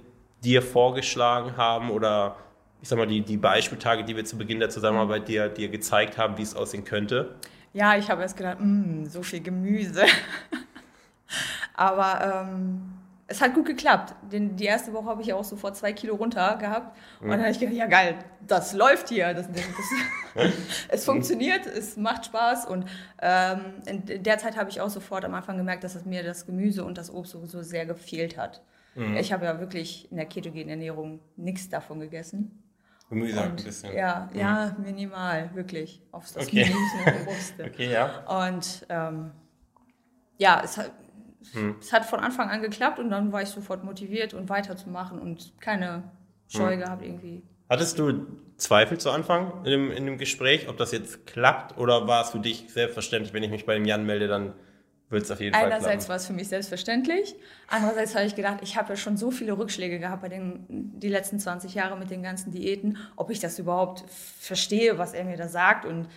dir 0.43 0.61
vorgeschlagen 0.61 1.57
haben 1.57 1.89
oder 1.89 2.37
ich 2.81 2.89
sag 2.89 2.97
mal, 2.97 3.07
die, 3.07 3.21
die 3.21 3.37
Beispieltage, 3.37 4.03
die 4.03 4.15
wir 4.15 4.23
zu 4.23 4.37
Beginn 4.37 4.59
der 4.59 4.69
Zusammenarbeit 4.69 5.27
dir, 5.27 5.49
dir 5.49 5.67
gezeigt 5.69 6.17
haben, 6.17 6.37
wie 6.37 6.43
es 6.43 6.55
aussehen 6.55 6.85
könnte? 6.85 7.35
Ja, 7.73 7.97
ich 7.97 8.09
habe 8.09 8.21
erst 8.21 8.37
gedacht, 8.37 8.57
mh, 8.59 9.09
so 9.09 9.23
viel 9.23 9.41
Gemüse. 9.41 10.05
Aber 11.73 12.45
ähm, 12.47 12.96
es 13.29 13.41
hat 13.41 13.53
gut 13.53 13.65
geklappt. 13.65 14.15
Den, 14.31 14.55
die 14.55 14.63
erste 14.63 14.93
Woche 14.93 15.05
habe 15.05 15.21
ich 15.21 15.27
ja 15.27 15.35
auch 15.35 15.43
sofort 15.43 15.75
zwei 15.75 15.91
Kilo 15.91 16.15
runter 16.15 16.57
gehabt. 16.57 16.97
Und 17.19 17.29
dann 17.29 17.39
habe 17.39 17.51
ich 17.51 17.59
gedacht, 17.59 17.75
ja 17.75 17.85
geil, 17.85 18.15
das 18.45 18.73
läuft 18.73 19.09
hier. 19.09 19.33
Das, 19.33 19.47
das, 19.51 20.53
es 20.87 21.05
funktioniert, 21.05 21.65
es 21.65 21.97
macht 21.97 22.25
Spaß. 22.25 22.65
Und 22.67 22.85
ähm, 23.21 23.81
in 23.85 24.23
der 24.23 24.37
Zeit 24.37 24.55
habe 24.55 24.69
ich 24.69 24.79
auch 24.79 24.89
sofort 24.89 25.25
am 25.25 25.33
Anfang 25.33 25.57
gemerkt, 25.57 25.83
dass 25.83 25.95
es 25.95 26.05
mir 26.05 26.23
das 26.23 26.45
Gemüse 26.45 26.85
und 26.85 26.97
das 26.97 27.13
Obst 27.13 27.33
sowieso 27.33 27.61
sehr 27.63 27.85
gefehlt 27.85 28.37
hat. 28.37 28.61
Mhm. 28.95 29.17
Ich 29.17 29.33
habe 29.33 29.45
ja 29.45 29.59
wirklich 29.59 30.09
in 30.09 30.17
der 30.17 30.25
ketogenen 30.25 30.69
Ernährung 30.69 31.19
nichts 31.35 31.67
davon 31.69 31.99
gegessen. 31.99 32.63
Gemüse 33.09 33.41
und, 33.41 33.45
ein 33.45 33.55
bisschen. 33.57 33.93
Ja, 33.93 34.29
mhm. 34.31 34.39
ja, 34.39 34.75
minimal, 34.81 35.49
wirklich. 35.53 36.01
Aufs 36.13 36.31
das 36.31 36.47
okay. 36.47 36.63
Gemüse 36.63 37.19
und 37.19 37.27
Obst. 37.27 37.53
okay, 37.65 37.91
ja. 37.91 38.47
Und 38.47 38.85
ähm, 38.87 39.31
ja, 40.37 40.61
es 40.63 40.77
hat 40.77 40.91
hm. 41.53 41.75
Es 41.79 41.93
hat 41.93 42.05
von 42.05 42.19
Anfang 42.19 42.49
an 42.49 42.61
geklappt 42.61 42.99
und 42.99 43.09
dann 43.09 43.31
war 43.31 43.41
ich 43.41 43.49
sofort 43.49 43.83
motiviert 43.83 44.33
und 44.33 44.49
weiterzumachen 44.49 45.19
und 45.19 45.53
keine 45.59 46.03
Scheu 46.47 46.73
hm. 46.73 46.79
gehabt 46.79 47.03
irgendwie. 47.03 47.43
Hattest 47.69 47.99
du 47.99 48.25
Zweifel 48.57 48.97
zu 48.97 49.11
Anfang 49.11 49.65
in 49.65 49.71
dem, 49.71 49.91
in 49.91 50.05
dem 50.05 50.17
Gespräch, 50.17 50.69
ob 50.69 50.77
das 50.77 50.91
jetzt 50.91 51.27
klappt 51.27 51.77
oder 51.77 52.07
war 52.07 52.23
es 52.23 52.31
für 52.31 52.39
dich 52.39 52.65
selbstverständlich, 52.69 53.33
wenn 53.33 53.43
ich 53.43 53.51
mich 53.51 53.65
bei 53.65 53.73
dem 53.73 53.85
Jan 53.85 54.05
melde, 54.05 54.27
dann 54.27 54.53
wird 55.09 55.23
es 55.23 55.31
auf 55.31 55.39
jeden 55.39 55.55
Einerseits 55.55 55.83
Fall 55.83 55.91
Einerseits 55.91 56.09
war 56.09 56.15
es 56.15 56.27
für 56.27 56.33
mich 56.33 56.47
selbstverständlich, 56.47 57.35
andererseits 57.67 58.15
habe 58.15 58.25
ich 58.25 58.35
gedacht, 58.35 58.59
ich 58.61 58.77
habe 58.77 58.89
ja 58.89 58.95
schon 58.95 59.15
so 59.15 59.31
viele 59.31 59.57
Rückschläge 59.57 59.99
gehabt 59.99 60.21
bei 60.21 60.29
den 60.29 60.65
die 60.69 61.09
letzten 61.09 61.39
20 61.39 61.75
Jahre 61.75 61.97
mit 61.97 62.09
den 62.09 62.23
ganzen 62.23 62.51
Diäten, 62.51 62.97
ob 63.15 63.29
ich 63.29 63.39
das 63.39 63.59
überhaupt 63.59 64.03
verstehe, 64.39 64.97
was 64.97 65.13
er 65.13 65.25
mir 65.25 65.37
da 65.37 65.47
sagt 65.47 65.85
und 65.85 66.07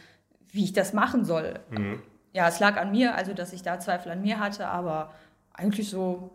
wie 0.52 0.64
ich 0.64 0.72
das 0.72 0.92
machen 0.92 1.24
soll. 1.24 1.60
Mhm 1.70 2.02
ja, 2.32 2.48
es 2.48 2.60
lag 2.60 2.76
an 2.76 2.92
mir, 2.92 3.14
also 3.14 3.34
dass 3.34 3.52
ich 3.52 3.62
da 3.62 3.78
Zweifel 3.80 4.12
an 4.12 4.22
mir 4.22 4.38
hatte, 4.38 4.68
aber 4.68 5.12
eigentlich 5.52 5.90
so, 5.90 6.30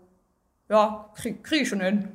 ja, 0.69 1.09
kriege 1.15 1.39
krieg 1.41 1.61
ich 1.61 1.69
schon 1.69 1.81
hin. 1.81 2.09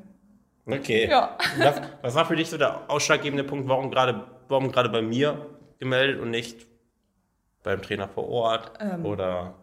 Okay. 0.67 1.09
Ja. 1.09 1.37
Was, 1.59 1.81
was, 2.03 2.15
war 2.15 2.27
für 2.27 2.37
dich 2.37 2.49
so 2.51 2.59
der 2.59 2.89
ausschlaggebende 2.89 3.45
Punkt, 3.45 3.69
warum 3.69 3.91
gerade 3.91 4.27
warum 4.49 4.71
gerade 4.71 4.89
bei 4.89 5.03
mir 5.03 5.47
gemeldet 5.79 6.21
und 6.21 6.31
nicht 6.31 6.67
beim 7.63 7.83
Trainer 7.83 8.09
vor 8.09 8.29
Ort 8.29 8.73
ähm, 8.81 9.05
oder 9.05 9.55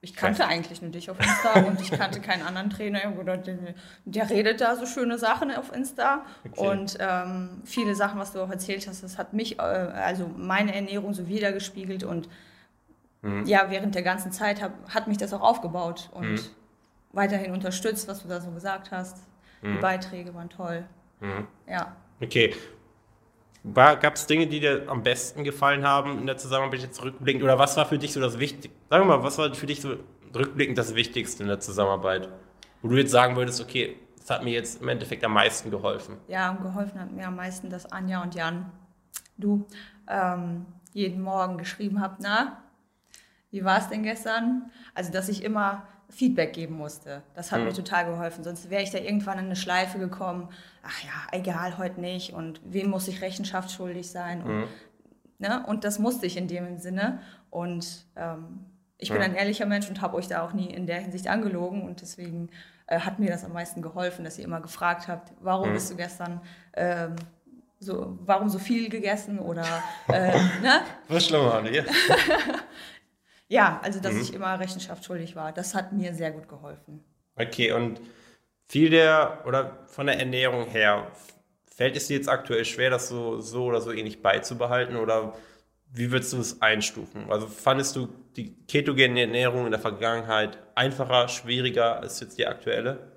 ich 0.00 0.14
kannte 0.14 0.46
eigentlich 0.46 0.82
nur 0.82 0.90
dich 0.90 1.10
auf 1.10 1.18
Insta 1.18 1.60
und 1.66 1.80
ich 1.80 1.90
kannte 1.90 2.20
keinen 2.20 2.42
anderen 2.42 2.68
Trainer 2.68 3.00
oder 3.18 3.38
der, 3.38 3.56
der, 4.04 4.28
redet 4.28 4.60
da 4.60 4.76
so 4.76 4.84
schöne 4.84 5.18
Sachen 5.18 5.50
auf 5.50 5.74
Insta 5.74 6.26
okay. 6.44 6.68
und 6.68 6.98
ähm, 7.00 7.62
viele 7.64 7.94
Sachen, 7.94 8.20
was 8.20 8.32
du 8.32 8.40
auch 8.40 8.50
erzählt 8.50 8.86
hast, 8.86 9.02
das 9.02 9.16
hat 9.16 9.32
mich, 9.32 9.58
äh, 9.58 9.62
also 9.62 10.30
meine 10.36 10.74
Ernährung 10.74 11.14
so 11.14 11.26
wiedergespiegelt 11.26 12.04
und 12.04 12.28
Mhm. 13.24 13.46
Ja, 13.46 13.70
während 13.70 13.94
der 13.94 14.02
ganzen 14.02 14.32
Zeit 14.32 14.62
hab, 14.62 14.72
hat 14.92 15.08
mich 15.08 15.16
das 15.16 15.32
auch 15.32 15.40
aufgebaut 15.40 16.10
und 16.12 16.32
mhm. 16.32 16.40
weiterhin 17.12 17.52
unterstützt, 17.52 18.06
was 18.06 18.22
du 18.22 18.28
da 18.28 18.40
so 18.40 18.50
gesagt 18.50 18.90
hast. 18.90 19.16
Die 19.62 19.68
mhm. 19.68 19.80
Beiträge 19.80 20.34
waren 20.34 20.50
toll. 20.50 20.84
Mhm. 21.20 21.48
Ja. 21.66 21.96
Okay. 22.22 22.54
Gab 23.72 24.14
es 24.14 24.26
Dinge, 24.26 24.46
die 24.46 24.60
dir 24.60 24.84
am 24.88 25.02
besten 25.02 25.42
gefallen 25.42 25.86
haben 25.86 26.18
in 26.18 26.26
der 26.26 26.36
Zusammenarbeit 26.36 26.80
jetzt 26.80 27.02
rückblickend? 27.02 27.42
Oder 27.42 27.58
was 27.58 27.78
war 27.78 27.86
für 27.86 27.96
dich 27.96 28.12
so 28.12 28.20
das 28.20 28.38
Wichtigste? 28.38 28.78
Sagen 28.90 29.08
wir 29.08 29.16
mal, 29.16 29.24
was 29.24 29.38
war 29.38 29.54
für 29.54 29.66
dich 29.66 29.80
so 29.80 29.96
rückblickend 30.34 30.76
das 30.76 30.94
Wichtigste 30.94 31.42
in 31.42 31.48
der 31.48 31.60
Zusammenarbeit? 31.60 32.28
Wo 32.82 32.88
du 32.88 32.96
jetzt 32.96 33.10
sagen 33.10 33.36
würdest, 33.36 33.62
okay, 33.62 33.96
das 34.18 34.28
hat 34.28 34.44
mir 34.44 34.52
jetzt 34.52 34.82
im 34.82 34.88
Endeffekt 34.88 35.24
am 35.24 35.32
meisten 35.32 35.70
geholfen. 35.70 36.18
Ja, 36.28 36.52
geholfen 36.52 37.00
hat 37.00 37.10
mir 37.10 37.26
am 37.26 37.36
meisten, 37.36 37.70
dass 37.70 37.90
Anja 37.90 38.22
und 38.22 38.34
Jan, 38.34 38.70
du, 39.38 39.66
ähm, 40.08 40.66
jeden 40.92 41.22
Morgen 41.22 41.56
geschrieben 41.56 42.02
habt, 42.02 42.20
na, 42.20 42.63
wie 43.54 43.64
war 43.64 43.78
es 43.78 43.88
denn 43.88 44.02
gestern? 44.02 44.68
Also, 44.94 45.12
dass 45.12 45.28
ich 45.28 45.44
immer 45.44 45.86
Feedback 46.10 46.52
geben 46.52 46.76
musste. 46.76 47.22
Das 47.34 47.52
hat 47.52 47.60
mhm. 47.60 47.66
mir 47.66 47.72
total 47.72 48.04
geholfen. 48.04 48.42
Sonst 48.42 48.68
wäre 48.68 48.82
ich 48.82 48.90
da 48.90 48.98
irgendwann 48.98 49.38
in 49.38 49.44
eine 49.44 49.54
Schleife 49.54 50.00
gekommen. 50.00 50.48
Ach 50.82 51.04
ja, 51.04 51.38
egal, 51.38 51.78
heute 51.78 52.00
nicht. 52.00 52.32
Und 52.32 52.60
wem 52.64 52.90
muss 52.90 53.06
ich 53.06 53.22
Rechenschaft 53.22 53.70
schuldig 53.70 54.10
sein? 54.10 54.42
Und, 54.42 54.56
mhm. 54.56 54.66
ne? 55.38 55.64
und 55.68 55.84
das 55.84 56.00
musste 56.00 56.26
ich 56.26 56.36
in 56.36 56.48
dem 56.48 56.78
Sinne. 56.78 57.20
Und 57.50 58.06
ähm, 58.16 58.66
ich 58.98 59.12
bin 59.12 59.22
ein 59.22 59.36
ehrlicher 59.36 59.66
Mensch 59.66 59.88
und 59.88 60.00
habe 60.00 60.16
euch 60.16 60.26
da 60.26 60.42
auch 60.42 60.52
nie 60.52 60.66
in 60.66 60.86
der 60.86 60.98
Hinsicht 60.98 61.28
angelogen. 61.28 61.82
Und 61.82 62.00
deswegen 62.00 62.50
äh, 62.88 62.98
hat 62.98 63.20
mir 63.20 63.30
das 63.30 63.44
am 63.44 63.52
meisten 63.52 63.82
geholfen, 63.82 64.24
dass 64.24 64.36
ihr 64.36 64.46
immer 64.46 64.60
gefragt 64.60 65.06
habt, 65.06 65.32
warum 65.40 65.68
mhm. 65.68 65.74
bist 65.74 65.92
du 65.92 65.96
gestern 65.96 66.40
ähm, 66.72 67.14
so, 67.78 68.18
warum 68.24 68.48
so 68.48 68.58
viel 68.58 68.88
gegessen 68.88 69.38
oder, 69.38 69.64
äh, 70.08 70.32
ne? 70.62 70.80
Was 71.08 71.26
schlimmer 71.26 71.62
dir? 71.62 71.84
ja, 73.48 73.80
also, 73.82 74.00
dass 74.00 74.14
mhm. 74.14 74.20
ich 74.20 74.34
immer 74.34 74.58
Rechenschaft 74.58 75.04
schuldig 75.04 75.36
war. 75.36 75.52
Das 75.52 75.74
hat 75.74 75.92
mir 75.92 76.14
sehr 76.14 76.32
gut 76.32 76.48
geholfen. 76.48 77.04
Okay, 77.36 77.72
und 77.72 78.00
viel 78.66 78.90
der, 78.90 79.42
oder 79.46 79.78
von 79.86 80.06
der 80.06 80.18
Ernährung 80.18 80.66
her, 80.66 81.10
fällt 81.66 81.96
es 81.96 82.06
dir 82.06 82.16
jetzt 82.16 82.28
aktuell 82.28 82.64
schwer, 82.64 82.90
das 82.90 83.08
so, 83.08 83.40
so 83.40 83.64
oder 83.64 83.80
so 83.80 83.92
ähnlich 83.92 84.22
beizubehalten 84.22 84.96
oder 84.96 85.34
wie 85.92 86.10
würdest 86.10 86.32
du 86.32 86.38
es 86.38 86.60
einstufen? 86.60 87.30
Also 87.30 87.46
fandest 87.46 87.94
du 87.96 88.08
die 88.36 88.54
ketogene 88.66 89.22
Ernährung 89.22 89.64
in 89.64 89.70
der 89.70 89.80
Vergangenheit 89.80 90.58
einfacher, 90.74 91.28
schwieriger 91.28 92.00
als 92.00 92.18
jetzt 92.20 92.38
die 92.38 92.46
aktuelle? 92.46 93.12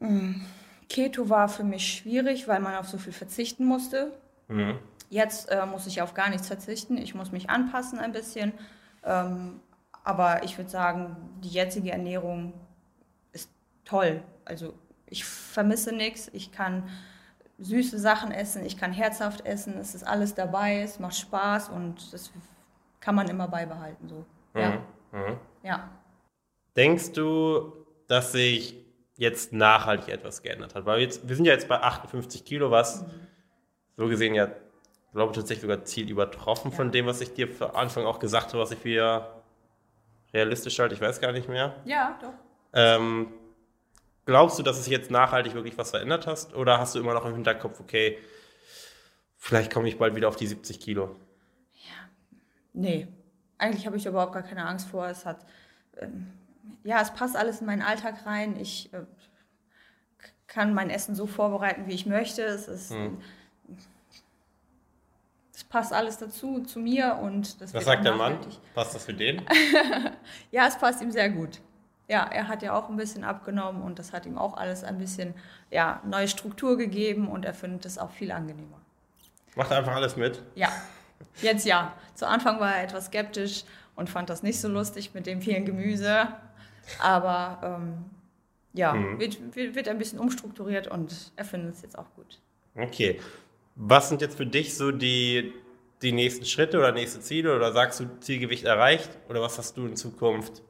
Mm, 0.00 0.42
Keto 0.88 1.28
war 1.28 1.48
für 1.48 1.64
mich 1.64 1.86
schwierig, 1.86 2.46
weil 2.46 2.60
man 2.60 2.74
auf 2.74 2.88
so 2.88 2.98
viel 2.98 3.12
verzichten 3.12 3.64
musste. 3.64 4.12
Mhm. 4.48 4.78
Jetzt 5.08 5.50
äh, 5.50 5.64
muss 5.66 5.86
ich 5.86 6.02
auf 6.02 6.14
gar 6.14 6.28
nichts 6.28 6.46
verzichten. 6.46 6.98
Ich 6.98 7.14
muss 7.14 7.32
mich 7.32 7.48
anpassen 7.48 7.98
ein 7.98 8.12
bisschen. 8.12 8.52
Ähm, 9.04 9.60
aber 10.04 10.42
ich 10.44 10.56
würde 10.58 10.70
sagen, 10.70 11.16
die 11.42 11.48
jetzige 11.48 11.92
Ernährung 11.92 12.52
ist 13.32 13.50
toll. 13.84 14.22
Also 14.44 14.74
ich 15.06 15.24
vermisse 15.24 15.92
nichts. 15.92 16.30
Ich 16.32 16.52
kann 16.52 16.88
süße 17.58 17.98
Sachen 17.98 18.32
essen, 18.32 18.64
ich 18.64 18.78
kann 18.78 18.92
herzhaft 18.92 19.44
essen. 19.46 19.78
Es 19.78 19.94
ist 19.94 20.04
alles 20.04 20.34
dabei, 20.34 20.80
es 20.80 20.98
macht 20.98 21.16
Spaß 21.16 21.68
und 21.68 22.12
das 22.12 22.32
kann 23.00 23.14
man 23.14 23.28
immer 23.28 23.48
beibehalten. 23.48 24.08
So. 24.08 24.24
Ja. 24.54 24.82
Mhm. 25.12 25.18
Mhm. 25.18 25.36
ja. 25.62 25.90
Denkst 26.76 27.12
du, 27.12 27.72
dass 28.06 28.32
sich 28.32 28.76
jetzt 29.16 29.52
nachhaltig 29.52 30.08
etwas 30.08 30.42
geändert 30.42 30.74
hat. 30.74 30.86
Weil 30.86 31.00
jetzt, 31.00 31.28
wir 31.28 31.36
sind 31.36 31.44
ja 31.44 31.52
jetzt 31.52 31.68
bei 31.68 31.78
58 31.78 32.42
Kilo, 32.42 32.70
was 32.70 33.02
mhm. 33.02 33.10
so 33.96 34.08
gesehen 34.08 34.34
ja, 34.34 34.48
glaube 35.12 35.32
ich, 35.32 35.36
tatsächlich 35.36 35.62
sogar 35.62 35.84
Ziel 35.84 36.08
übertroffen 36.10 36.70
ja. 36.70 36.76
von 36.76 36.92
dem, 36.92 37.06
was 37.06 37.20
ich 37.20 37.34
dir 37.34 37.48
für 37.48 37.74
Anfang 37.74 38.04
auch 38.04 38.18
gesagt 38.18 38.48
habe, 38.48 38.62
was 38.62 38.70
ich 38.70 38.78
für 38.78 39.42
realistisch 40.32 40.78
halte. 40.78 40.94
Ich 40.94 41.00
weiß 41.00 41.20
gar 41.20 41.32
nicht 41.32 41.48
mehr. 41.48 41.74
Ja, 41.84 42.18
doch. 42.20 42.32
Ähm, 42.72 43.32
glaubst 44.24 44.58
du, 44.58 44.62
dass 44.62 44.78
es 44.78 44.86
jetzt 44.86 45.10
nachhaltig 45.10 45.54
wirklich 45.54 45.76
was 45.76 45.90
verändert 45.90 46.26
hast? 46.26 46.54
Oder 46.54 46.78
hast 46.78 46.94
du 46.94 47.00
immer 47.00 47.14
noch 47.14 47.26
im 47.26 47.34
Hinterkopf, 47.34 47.80
okay, 47.80 48.18
vielleicht 49.36 49.72
komme 49.72 49.88
ich 49.88 49.98
bald 49.98 50.14
wieder 50.14 50.28
auf 50.28 50.36
die 50.36 50.46
70 50.46 50.78
Kilo? 50.78 51.16
Ja, 51.72 52.08
nee. 52.72 53.08
Eigentlich 53.58 53.86
habe 53.86 53.96
ich 53.96 54.06
überhaupt 54.06 54.32
gar 54.32 54.42
keine 54.42 54.66
Angst 54.66 54.88
vor. 54.88 55.06
Es 55.08 55.26
hat. 55.26 55.44
Ähm 55.98 56.32
ja, 56.84 57.02
es 57.02 57.12
passt 57.12 57.36
alles 57.36 57.60
in 57.60 57.66
meinen 57.66 57.82
Alltag 57.82 58.24
rein. 58.24 58.58
Ich 58.58 58.92
äh, 58.94 59.02
kann 60.46 60.72
mein 60.72 60.88
Essen 60.88 61.14
so 61.14 61.26
vorbereiten, 61.26 61.86
wie 61.86 61.92
ich 61.92 62.06
möchte. 62.06 62.42
Es 62.42 62.68
ist. 62.68 62.90
Hm. 62.90 63.20
Es 65.60 65.64
passt 65.64 65.92
alles 65.92 66.16
dazu, 66.16 66.60
zu 66.60 66.78
mir 66.78 67.18
und 67.22 67.60
das 67.60 67.74
Was 67.74 67.84
sagt 67.84 68.06
der 68.06 68.14
Mann? 68.14 68.38
Passt 68.74 68.94
das 68.94 69.04
für 69.04 69.12
den? 69.12 69.42
ja, 70.50 70.66
es 70.66 70.78
passt 70.78 71.02
ihm 71.02 71.10
sehr 71.10 71.28
gut. 71.28 71.60
Ja, 72.08 72.24
er 72.24 72.48
hat 72.48 72.62
ja 72.62 72.72
auch 72.72 72.88
ein 72.88 72.96
bisschen 72.96 73.24
abgenommen 73.24 73.82
und 73.82 73.98
das 73.98 74.14
hat 74.14 74.24
ihm 74.24 74.38
auch 74.38 74.56
alles 74.56 74.84
ein 74.84 74.96
bisschen 74.96 75.34
ja, 75.70 76.00
neue 76.06 76.28
Struktur 76.28 76.78
gegeben 76.78 77.28
und 77.28 77.44
er 77.44 77.52
findet 77.52 77.84
es 77.84 77.98
auch 77.98 78.10
viel 78.10 78.32
angenehmer. 78.32 78.80
Macht 79.54 79.70
einfach 79.70 79.94
alles 79.94 80.16
mit? 80.16 80.42
Ja, 80.54 80.70
jetzt 81.42 81.66
ja. 81.66 81.92
Zu 82.14 82.26
Anfang 82.26 82.58
war 82.58 82.76
er 82.76 82.84
etwas 82.84 83.06
skeptisch 83.06 83.64
und 83.96 84.08
fand 84.08 84.30
das 84.30 84.42
nicht 84.42 84.62
so 84.62 84.68
lustig 84.68 85.12
mit 85.12 85.26
dem 85.26 85.42
vielen 85.42 85.66
Gemüse. 85.66 86.26
Aber 87.02 87.58
ähm, 87.62 88.04
ja, 88.72 88.94
mhm. 88.94 89.20
wird, 89.20 89.54
wird 89.54 89.88
ein 89.88 89.98
bisschen 89.98 90.20
umstrukturiert 90.20 90.88
und 90.88 91.32
er 91.36 91.44
findet 91.44 91.74
es 91.74 91.82
jetzt 91.82 91.98
auch 91.98 92.10
gut. 92.16 92.40
Okay. 92.74 93.20
Was 93.82 94.10
sind 94.10 94.20
jetzt 94.20 94.36
für 94.36 94.44
dich 94.44 94.76
so 94.76 94.92
die, 94.92 95.54
die 96.02 96.12
nächsten 96.12 96.44
Schritte 96.44 96.76
oder 96.76 96.92
nächste 96.92 97.20
Ziele? 97.20 97.56
Oder 97.56 97.72
sagst 97.72 98.00
du, 98.00 98.04
Zielgewicht 98.20 98.64
erreicht? 98.64 99.08
Oder 99.30 99.40
was 99.40 99.56
hast 99.56 99.74
du 99.78 99.86
in 99.86 99.96
Zukunft 99.96 100.62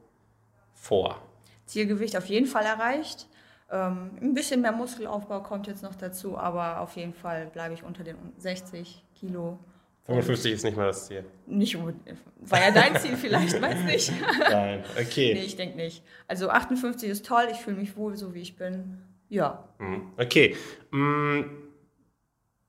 vor? 0.73 1.21
Zielgewicht 1.65 2.15
auf 2.15 2.27
jeden 2.27 2.45
Fall 2.47 2.63
erreicht. 2.63 3.27
Ähm, 3.69 4.11
ein 4.21 4.33
bisschen 4.33 4.61
mehr 4.61 4.71
Muskelaufbau 4.71 5.43
kommt 5.43 5.67
jetzt 5.67 5.83
noch 5.83 5.95
dazu, 5.95 6.37
aber 6.37 6.79
auf 6.79 6.95
jeden 6.95 7.13
Fall 7.13 7.47
bleibe 7.47 7.73
ich 7.73 7.83
unter 7.83 8.05
den 8.05 8.15
60 8.37 9.03
Kilo 9.13 9.59
55 10.05 10.53
ist 10.53 10.63
nicht 10.63 10.77
mal 10.77 10.87
das 10.87 11.07
Ziel. 11.07 11.25
Nicht. 11.45 11.77
War 11.77 12.59
ja 12.59 12.71
dein 12.71 12.97
Ziel 12.97 13.15
vielleicht, 13.15 13.61
weiß 13.61 13.83
nicht. 13.83 14.11
Nein, 14.39 14.83
okay. 14.99 15.33
Nee, 15.33 15.43
ich 15.43 15.55
denke 15.57 15.75
nicht. 15.75 16.03
Also 16.27 16.49
58 16.49 17.09
ist 17.09 17.25
toll, 17.25 17.47
ich 17.51 17.57
fühle 17.57 17.77
mich 17.77 17.95
wohl, 17.95 18.15
so 18.15 18.33
wie 18.33 18.41
ich 18.41 18.55
bin. 18.55 18.97
Ja. 19.29 19.69
Mhm. 19.79 20.11
Okay. 20.17 20.55
Mm, 20.91 21.41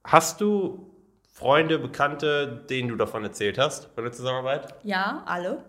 hast 0.05 0.41
du 0.41 0.91
Freunde, 1.33 1.79
Bekannte, 1.79 2.65
denen 2.69 2.89
du 2.89 2.97
davon 2.97 3.25
erzählt 3.25 3.59
hast, 3.59 3.87
von 3.95 4.05
der 4.05 4.13
Zusammenarbeit? 4.13 4.75
Ja, 4.83 5.23
alle. 5.27 5.65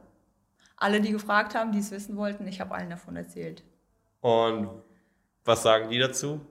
Alle, 0.78 1.02
die 1.02 1.12
gefragt 1.12 1.56
haben, 1.56 1.72
die 1.72 1.80
es 1.80 1.92
wissen 1.92 2.18
wollten, 2.18 2.46
ich 2.48 2.60
habe 2.60 2.76
allen 2.76 2.90
davon 2.90 3.16
erzählt. 3.16 3.64
Und 4.22 4.70
was 5.46 5.64
sagen 5.64 5.90
die 5.90 6.00
dazu? 6.00 6.42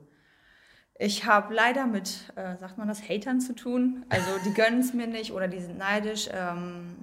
Ich 0.98 1.26
habe 1.26 1.52
leider 1.52 1.86
mit, 1.86 2.32
äh, 2.36 2.56
sagt 2.56 2.78
man 2.78 2.86
das, 2.88 3.08
Hatern 3.08 3.40
zu 3.40 3.54
tun. 3.54 4.04
Also 4.08 4.30
die 4.44 4.54
gönnen 4.54 4.80
es 4.80 4.94
mir 4.94 5.06
nicht 5.06 5.32
oder 5.32 5.48
die 5.48 5.58
sind 5.58 5.78
neidisch. 5.78 6.28
Ähm, 6.32 6.96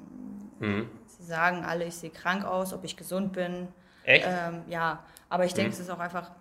mhm. 0.60 0.90
Sie 1.06 1.24
sagen 1.24 1.64
alle, 1.66 1.86
ich 1.86 1.96
sehe 1.96 2.10
krank 2.10 2.46
aus, 2.46 2.74
ob 2.74 2.84
ich 2.84 2.96
gesund 2.96 3.34
bin. 3.34 3.68
Echt? 4.04 4.26
Ähm, 4.28 4.64
ja, 4.68 5.04
aber 5.28 5.46
ich 5.46 5.54
denke, 5.54 5.70
mhm. 5.70 5.74
es 5.74 5.80
ist 5.80 5.90
auch 5.90 6.00
einfach, 6.00 6.32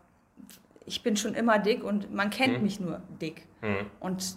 ich 0.88 1.02
bin 1.02 1.16
schon 1.16 1.35
immer 1.35 1.59
dick 1.59 1.85
und 1.85 2.12
man 2.12 2.30
kennt 2.30 2.59
mhm. 2.59 2.62
mich 2.64 2.80
nur 2.80 3.00
dick. 3.21 3.47
Mhm. 3.62 3.87
Und 4.00 4.37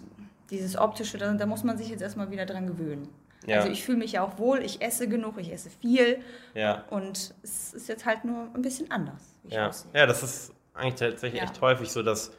dieses 0.50 0.76
optische, 0.76 1.18
da, 1.18 1.32
da, 1.32 1.46
muss 1.46 1.64
man 1.64 1.78
sich 1.78 1.88
jetzt 1.88 2.02
erstmal 2.02 2.30
wieder 2.30 2.46
dran 2.46 2.66
gewöhnen. 2.66 3.08
Ja. 3.46 3.58
Also 3.58 3.70
ich 3.70 3.82
fühle 3.82 3.98
mich 3.98 4.12
ja 4.12 4.22
auch 4.22 4.38
wohl, 4.38 4.62
ich 4.62 4.82
esse 4.82 5.08
genug, 5.08 5.38
ich 5.38 5.52
esse 5.52 5.70
viel. 5.70 6.20
Ja. 6.54 6.84
Und 6.90 7.34
es 7.42 7.74
ist 7.74 7.88
jetzt 7.88 8.06
halt 8.06 8.24
nur 8.24 8.48
ein 8.54 8.62
bisschen 8.62 8.90
anders. 8.90 9.34
ja. 9.48 9.70
ja, 9.94 10.06
das 10.06 10.22
ist 10.22 10.52
eigentlich 10.74 10.94
tatsächlich 10.94 11.42
echt 11.42 11.60
häufig 11.60 11.90
so, 11.90 12.02
dass 12.02 12.32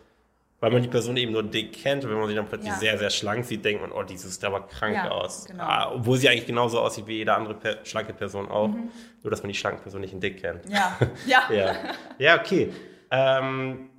weil 0.64 0.72
man 0.72 0.82
die 0.82 0.88
Person 0.88 1.18
eben 1.18 1.34
nur 1.34 1.44
dick 1.44 1.74
kennt 1.74 2.06
wenn 2.06 2.18
man 2.18 2.30
sie 2.30 2.36
dann 2.36 2.48
plötzlich 2.48 2.72
sehr, 2.76 2.98
sehr 2.98 3.10
schlank 3.10 3.44
sieht, 3.44 3.66
denkt 3.66 3.82
man, 3.82 3.92
oh, 3.92 4.02
die 4.02 4.16
sieht 4.16 4.42
aber 4.46 4.66
krank 4.66 4.98
aus. 5.12 5.44
Genau. 5.44 5.62
Ah, 5.62 5.92
obwohl 5.94 6.18
sie 6.18 6.30
eigentlich 6.30 6.48
genauso 6.48 6.80
aussieht 6.80 7.06
wie 7.06 7.18
jede 7.18 7.34
andere 7.36 7.56
per 7.56 7.86
schlanke 7.86 8.14
Person 8.14 8.48
auch. 8.50 8.70
Mhm. 8.70 8.90
Nur, 9.22 9.30
dass 9.30 9.44
man 9.44 9.50
die 9.50 9.58
schlanke 9.58 9.82
Person 9.82 10.00
nicht 10.00 10.14
in 10.14 10.22
dick 10.22 10.40
kennt. 10.40 10.62
Ja, 10.70 10.98
ja. 11.28 11.52
ja. 11.52 11.76
ja, 12.18 12.40
okay. 12.40 12.72
Ähm, 13.12 13.90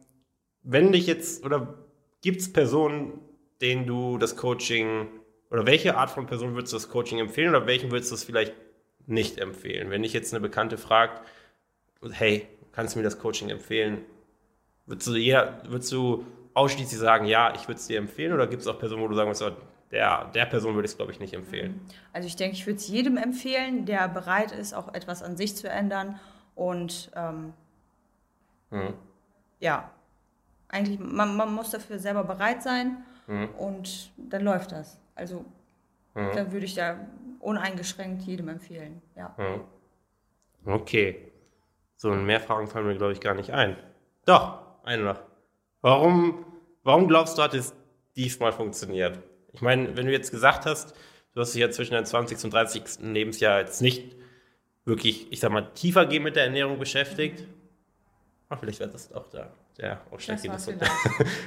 wenn 0.65 0.93
dich 0.93 1.07
jetzt, 1.07 1.45
oder 1.45 1.75
gibt 2.23 2.41
es 2.41 2.53
Personen, 2.53 3.21
denen 3.61 3.87
du 3.87 4.19
das 4.19 4.37
Coaching, 4.37 5.09
oder 5.51 5.67
welche 5.67 5.97
Art 5.97 6.11
von 6.11 6.27
Person 6.27 6.55
würdest 6.55 6.73
du 6.73 6.77
das 6.77 6.89
Coaching 6.89 7.19
empfehlen 7.19 7.51
oder 7.51 7.67
welchen 7.67 7.93
würdest 7.93 8.11
du 8.11 8.17
es 8.17 8.25
vielleicht 8.25 8.55
nicht 9.07 9.39
empfehlen? 9.39 9.91
Wenn 9.91 10.03
dich 10.03 10.13
jetzt 10.13 10.33
eine 10.33 10.41
Bekannte 10.41 10.79
fragt, 10.79 11.23
hey, 12.11 12.49
kannst 12.73 12.95
du 12.95 12.99
mir 12.99 13.05
das 13.05 13.19
Coaching 13.19 13.51
empfehlen? 13.51 13.99
Würdest 14.87 15.07
du, 15.07 15.15
jeder, 15.15 15.63
würdest 15.69 15.93
du 15.93 16.27
ausschließlich 16.55 16.99
sagen, 16.99 17.27
ja, 17.27 17.55
ich 17.55 17.69
würde 17.69 17.79
es 17.79 17.87
dir 17.87 17.99
empfehlen? 17.99 18.33
Oder 18.33 18.47
gibt 18.47 18.63
es 18.63 18.69
auch 18.69 18.79
Personen, 18.79 19.03
wo 19.03 19.09
du 19.09 19.15
sagen 19.15 19.29
würdest, 19.29 19.57
der, 19.91 20.25
der 20.35 20.47
Person 20.47 20.75
würde 20.75 20.87
ich 20.87 20.93
es, 20.93 20.97
glaube 20.97 21.13
ich, 21.13 21.21
nicht 21.21 21.35
empfehlen? 21.35 21.81
Also 22.13 22.27
ich 22.27 22.37
denke, 22.37 22.57
ich 22.57 22.67
würde 22.67 22.79
es 22.79 22.89
jedem 22.89 23.17
empfehlen, 23.17 23.87
der 23.87 24.09
bereit 24.09 24.53
ist, 24.53 24.75
auch 24.75 24.93
etwas 24.93 25.23
an 25.23 25.37
sich 25.37 25.57
zu 25.57 25.69
ändern. 25.69 26.19
Und 26.55 27.11
ähm, 27.15 27.53
mhm. 28.71 28.95
ja, 29.61 29.91
eigentlich, 30.75 30.99
man, 30.99 31.37
man, 31.37 31.55
muss 31.55 31.71
dafür 31.71 31.99
selber 31.99 32.25
bereit 32.25 32.63
sein 32.63 33.05
mhm. 33.27 33.49
und 33.57 34.11
dann 34.17 34.43
läuft 34.43 34.73
das. 34.73 34.99
Also 35.15 35.45
mhm. 36.15 36.31
dann 36.35 36.53
würde 36.53 36.67
ich 36.67 36.75
da 36.75 36.99
uneingeschränkt 37.41 38.23
jedem 38.23 38.49
empfehlen. 38.49 39.01
Ja. 39.17 39.35
Mhm. 39.39 39.61
Okay. 40.67 41.31
So, 41.97 42.11
mehr 42.11 42.41
Fragen 42.41 42.67
fallen 42.67 42.87
mir, 42.87 42.97
glaube 42.97 43.13
ich, 43.13 43.21
gar 43.21 43.35
nicht 43.35 43.51
ein. 43.51 43.77
Doch, 44.27 44.59
eine 44.83 45.05
noch. 45.05 45.21
Warum, 45.81 46.45
warum 46.83 47.07
glaubst 47.07 47.39
du, 47.39 47.43
hat 47.43 47.55
es 47.55 47.75
diesmal 48.17 48.53
funktioniert? 48.53 49.21
Ich 49.53 49.63
meine, 49.63 49.97
wenn 49.97 50.07
du 50.07 50.13
jetzt 50.13 50.33
gesagt 50.33 50.67
hast, 50.67 50.95
du 51.35 51.41
hast 51.41 51.55
dich 51.55 51.61
ja 51.61 51.71
zwischen 51.71 51.93
deinem 51.93 52.07
20. 52.07 52.45
und 52.45 52.53
30. 52.53 53.01
Lebensjahr 53.01 53.61
jetzt 53.61 53.81
nicht 53.81 54.17
wirklich, 54.85 55.31
ich 55.31 55.41
sag 55.41 55.53
mal, 55.53 55.73
tiefer 55.75 56.07
gehen 56.07 56.25
mit 56.25 56.35
der 56.35 56.45
Ernährung 56.45 56.79
beschäftigt. 56.79 57.47
Ach, 58.49 58.59
vielleicht 58.59 58.81
wird 58.81 58.93
das 58.93 59.13
auch 59.13 59.29
da 59.29 59.53
der 59.79 60.01
ausschlaggebende 60.11 60.63
Punkt. 60.63 60.85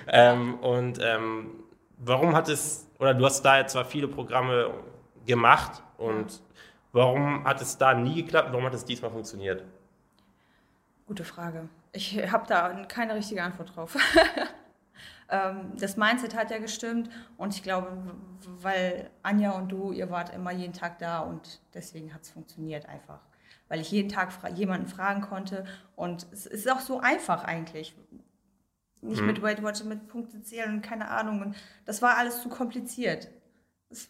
ähm, 0.08 0.56
und 0.56 1.00
ähm, 1.02 1.64
warum 1.98 2.36
hat 2.36 2.50
es, 2.50 2.88
oder 3.00 3.14
du 3.14 3.26
hast 3.26 3.42
da 3.44 3.60
jetzt 3.60 3.74
zwar 3.74 3.86
viele 3.86 4.08
Programme 4.08 4.74
gemacht 5.26 5.82
und 5.98 6.42
warum 6.92 7.44
hat 7.46 7.62
es 7.62 7.78
da 7.78 7.94
nie 7.94 8.24
geklappt? 8.24 8.50
Warum 8.52 8.66
hat 8.66 8.74
es 8.74 8.86
diesmal 8.86 9.12
funktioniert? 9.12 9.64
Gute 11.06 11.24
Frage. 11.24 11.70
Ich 11.94 12.32
habe 12.32 12.46
da 12.48 12.84
keine 12.86 13.16
richtige 13.16 13.44
Antwort 13.44 13.76
drauf. 13.76 13.96
Ähm, 15.30 15.74
das 15.78 15.98
Mindset 15.98 16.36
hat 16.36 16.52
ja 16.52 16.58
gestimmt 16.58 17.10
und 17.36 17.54
ich 17.54 17.62
glaube, 17.62 17.92
weil 18.62 19.10
Anja 19.24 19.52
und 19.52 19.70
du, 19.70 19.92
ihr 19.92 20.10
wart 20.10 20.34
immer 20.34 20.52
jeden 20.52 20.74
Tag 20.74 21.00
da 21.00 21.20
und 21.20 21.60
deswegen 21.74 22.14
hat 22.14 22.22
es 22.22 22.30
funktioniert 22.30 22.86
einfach. 22.86 23.20
Weil 23.70 23.82
ich 23.82 23.92
jeden 23.92 24.10
Tag 24.10 24.32
fra 24.32 24.50
jemanden 24.50 24.88
fragen 24.88 25.22
konnte 25.22 25.66
und 25.96 26.28
es 26.32 26.46
ist 26.46 26.72
auch 26.72 26.80
so 26.80 27.00
einfach 27.00 27.44
eigentlich. 27.44 27.96
Nicht 29.02 29.22
mhm. 29.22 29.28
mit 29.28 29.42
Weight 29.42 29.62
Watchers, 29.62 29.84
mit 29.84 30.08
Punkte 30.08 30.42
zählen 30.42 30.76
und 30.76 30.82
keine 30.82 31.10
Ahnung. 31.10 31.42
Und 31.42 31.56
das 31.86 32.02
war 32.02 32.18
alles 32.18 32.42
zu 32.42 32.50
kompliziert. 32.50 33.30
Das, 33.90 34.10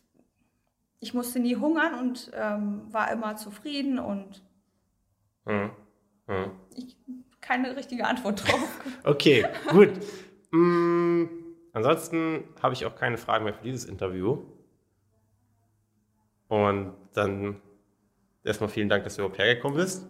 ich 1.00 1.14
musste 1.14 1.40
nie 1.40 1.56
hungern 1.56 1.96
und 2.00 2.32
ähm, 2.34 2.82
war 2.92 3.12
immer 3.12 3.36
zufrieden 3.36 4.00
und 4.00 4.42
mhm. 5.46 5.72
Mhm. 6.28 6.52
Ich, 6.76 6.98
keine 7.42 7.76
richtige 7.76 8.06
Antwort 8.06 8.48
drauf. 8.48 8.82
okay, 9.04 9.46
gut. 9.70 9.90
mm, 10.52 11.26
ansonsten 11.74 12.44
habe 12.62 12.74
ich 12.74 12.86
auch 12.86 12.96
keine 12.96 13.18
Fragen 13.18 13.46
mehr 13.46 13.54
für 13.54 13.64
dieses 13.64 13.86
Interview. 13.86 14.44
Und 16.50 16.94
dann 17.14 17.62
erstmal 18.48 18.70
vielen 18.70 18.90
Dank, 18.90 19.04
dass 19.04 19.16
du 19.16 19.22
überhaupt 19.22 19.40
hergekommen 19.40 19.78
bist. 19.78 20.06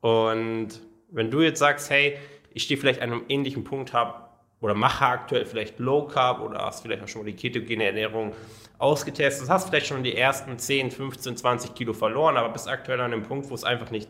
Und 0.00 0.80
wenn 1.10 1.30
du 1.30 1.40
jetzt 1.40 1.58
sagst, 1.58 1.90
hey, 1.90 2.18
ich 2.52 2.64
stehe 2.64 2.78
vielleicht 2.78 3.02
an 3.02 3.12
einem 3.12 3.24
ähnlichen 3.28 3.64
Punkt 3.64 3.92
habe 3.92 4.14
oder 4.60 4.74
mache 4.74 5.04
aktuell 5.04 5.44
vielleicht 5.44 5.78
Low 5.78 6.06
Carb 6.06 6.40
oder 6.40 6.58
hast 6.58 6.82
vielleicht 6.82 7.02
auch 7.02 7.08
schon 7.08 7.22
mal 7.22 7.30
die 7.30 7.36
ketogene 7.36 7.84
Ernährung 7.84 8.32
ausgetestet, 8.78 9.48
hast 9.48 9.68
vielleicht 9.68 9.86
schon 9.86 10.02
die 10.02 10.16
ersten 10.16 10.58
10, 10.58 10.90
15, 10.90 11.36
20 11.36 11.74
Kilo 11.74 11.92
verloren, 11.92 12.36
aber 12.36 12.50
bist 12.50 12.68
aktuell 12.68 13.00
an 13.00 13.12
einem 13.12 13.22
Punkt, 13.22 13.50
wo 13.50 13.54
es 13.54 13.64
einfach 13.64 13.90
nicht 13.90 14.08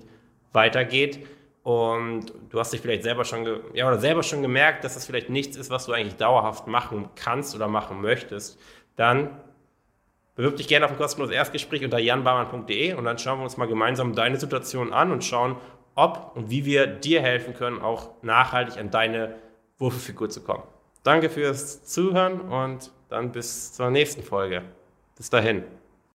weitergeht 0.52 1.26
und 1.66 2.32
du 2.50 2.60
hast 2.60 2.72
dich 2.72 2.80
vielleicht 2.80 3.02
selber 3.02 3.24
schon, 3.24 3.44
ja, 3.74 3.88
oder 3.88 3.98
selber 3.98 4.22
schon 4.22 4.40
gemerkt, 4.40 4.84
dass 4.84 4.94
das 4.94 5.04
vielleicht 5.04 5.30
nichts 5.30 5.56
ist, 5.56 5.68
was 5.68 5.86
du 5.86 5.92
eigentlich 5.92 6.14
dauerhaft 6.14 6.68
machen 6.68 7.08
kannst 7.16 7.56
oder 7.56 7.66
machen 7.66 8.00
möchtest, 8.00 8.60
dann 8.94 9.30
bewirb 10.36 10.56
dich 10.56 10.68
gerne 10.68 10.84
auf 10.84 10.92
ein 10.92 10.98
kostenloses 10.98 11.34
Erstgespräch 11.34 11.84
unter 11.84 11.98
janbarmann.de 11.98 12.94
und 12.94 13.04
dann 13.04 13.18
schauen 13.18 13.40
wir 13.40 13.44
uns 13.44 13.56
mal 13.56 13.66
gemeinsam 13.66 14.14
deine 14.14 14.38
Situation 14.38 14.92
an 14.92 15.10
und 15.10 15.24
schauen, 15.24 15.56
ob 15.94 16.32
und 16.36 16.50
wie 16.50 16.64
wir 16.64 16.86
dir 16.86 17.22
helfen 17.22 17.54
können, 17.54 17.80
auch 17.80 18.10
nachhaltig 18.22 18.78
an 18.78 18.90
deine 18.90 19.36
Wurfelfigur 19.78 20.28
zu 20.28 20.42
kommen. 20.42 20.62
Danke 21.02 21.30
fürs 21.30 21.84
Zuhören 21.84 22.40
und 22.40 22.92
dann 23.08 23.32
bis 23.32 23.72
zur 23.72 23.90
nächsten 23.90 24.22
Folge. 24.22 24.62
Bis 25.16 25.30
dahin. 25.30 25.64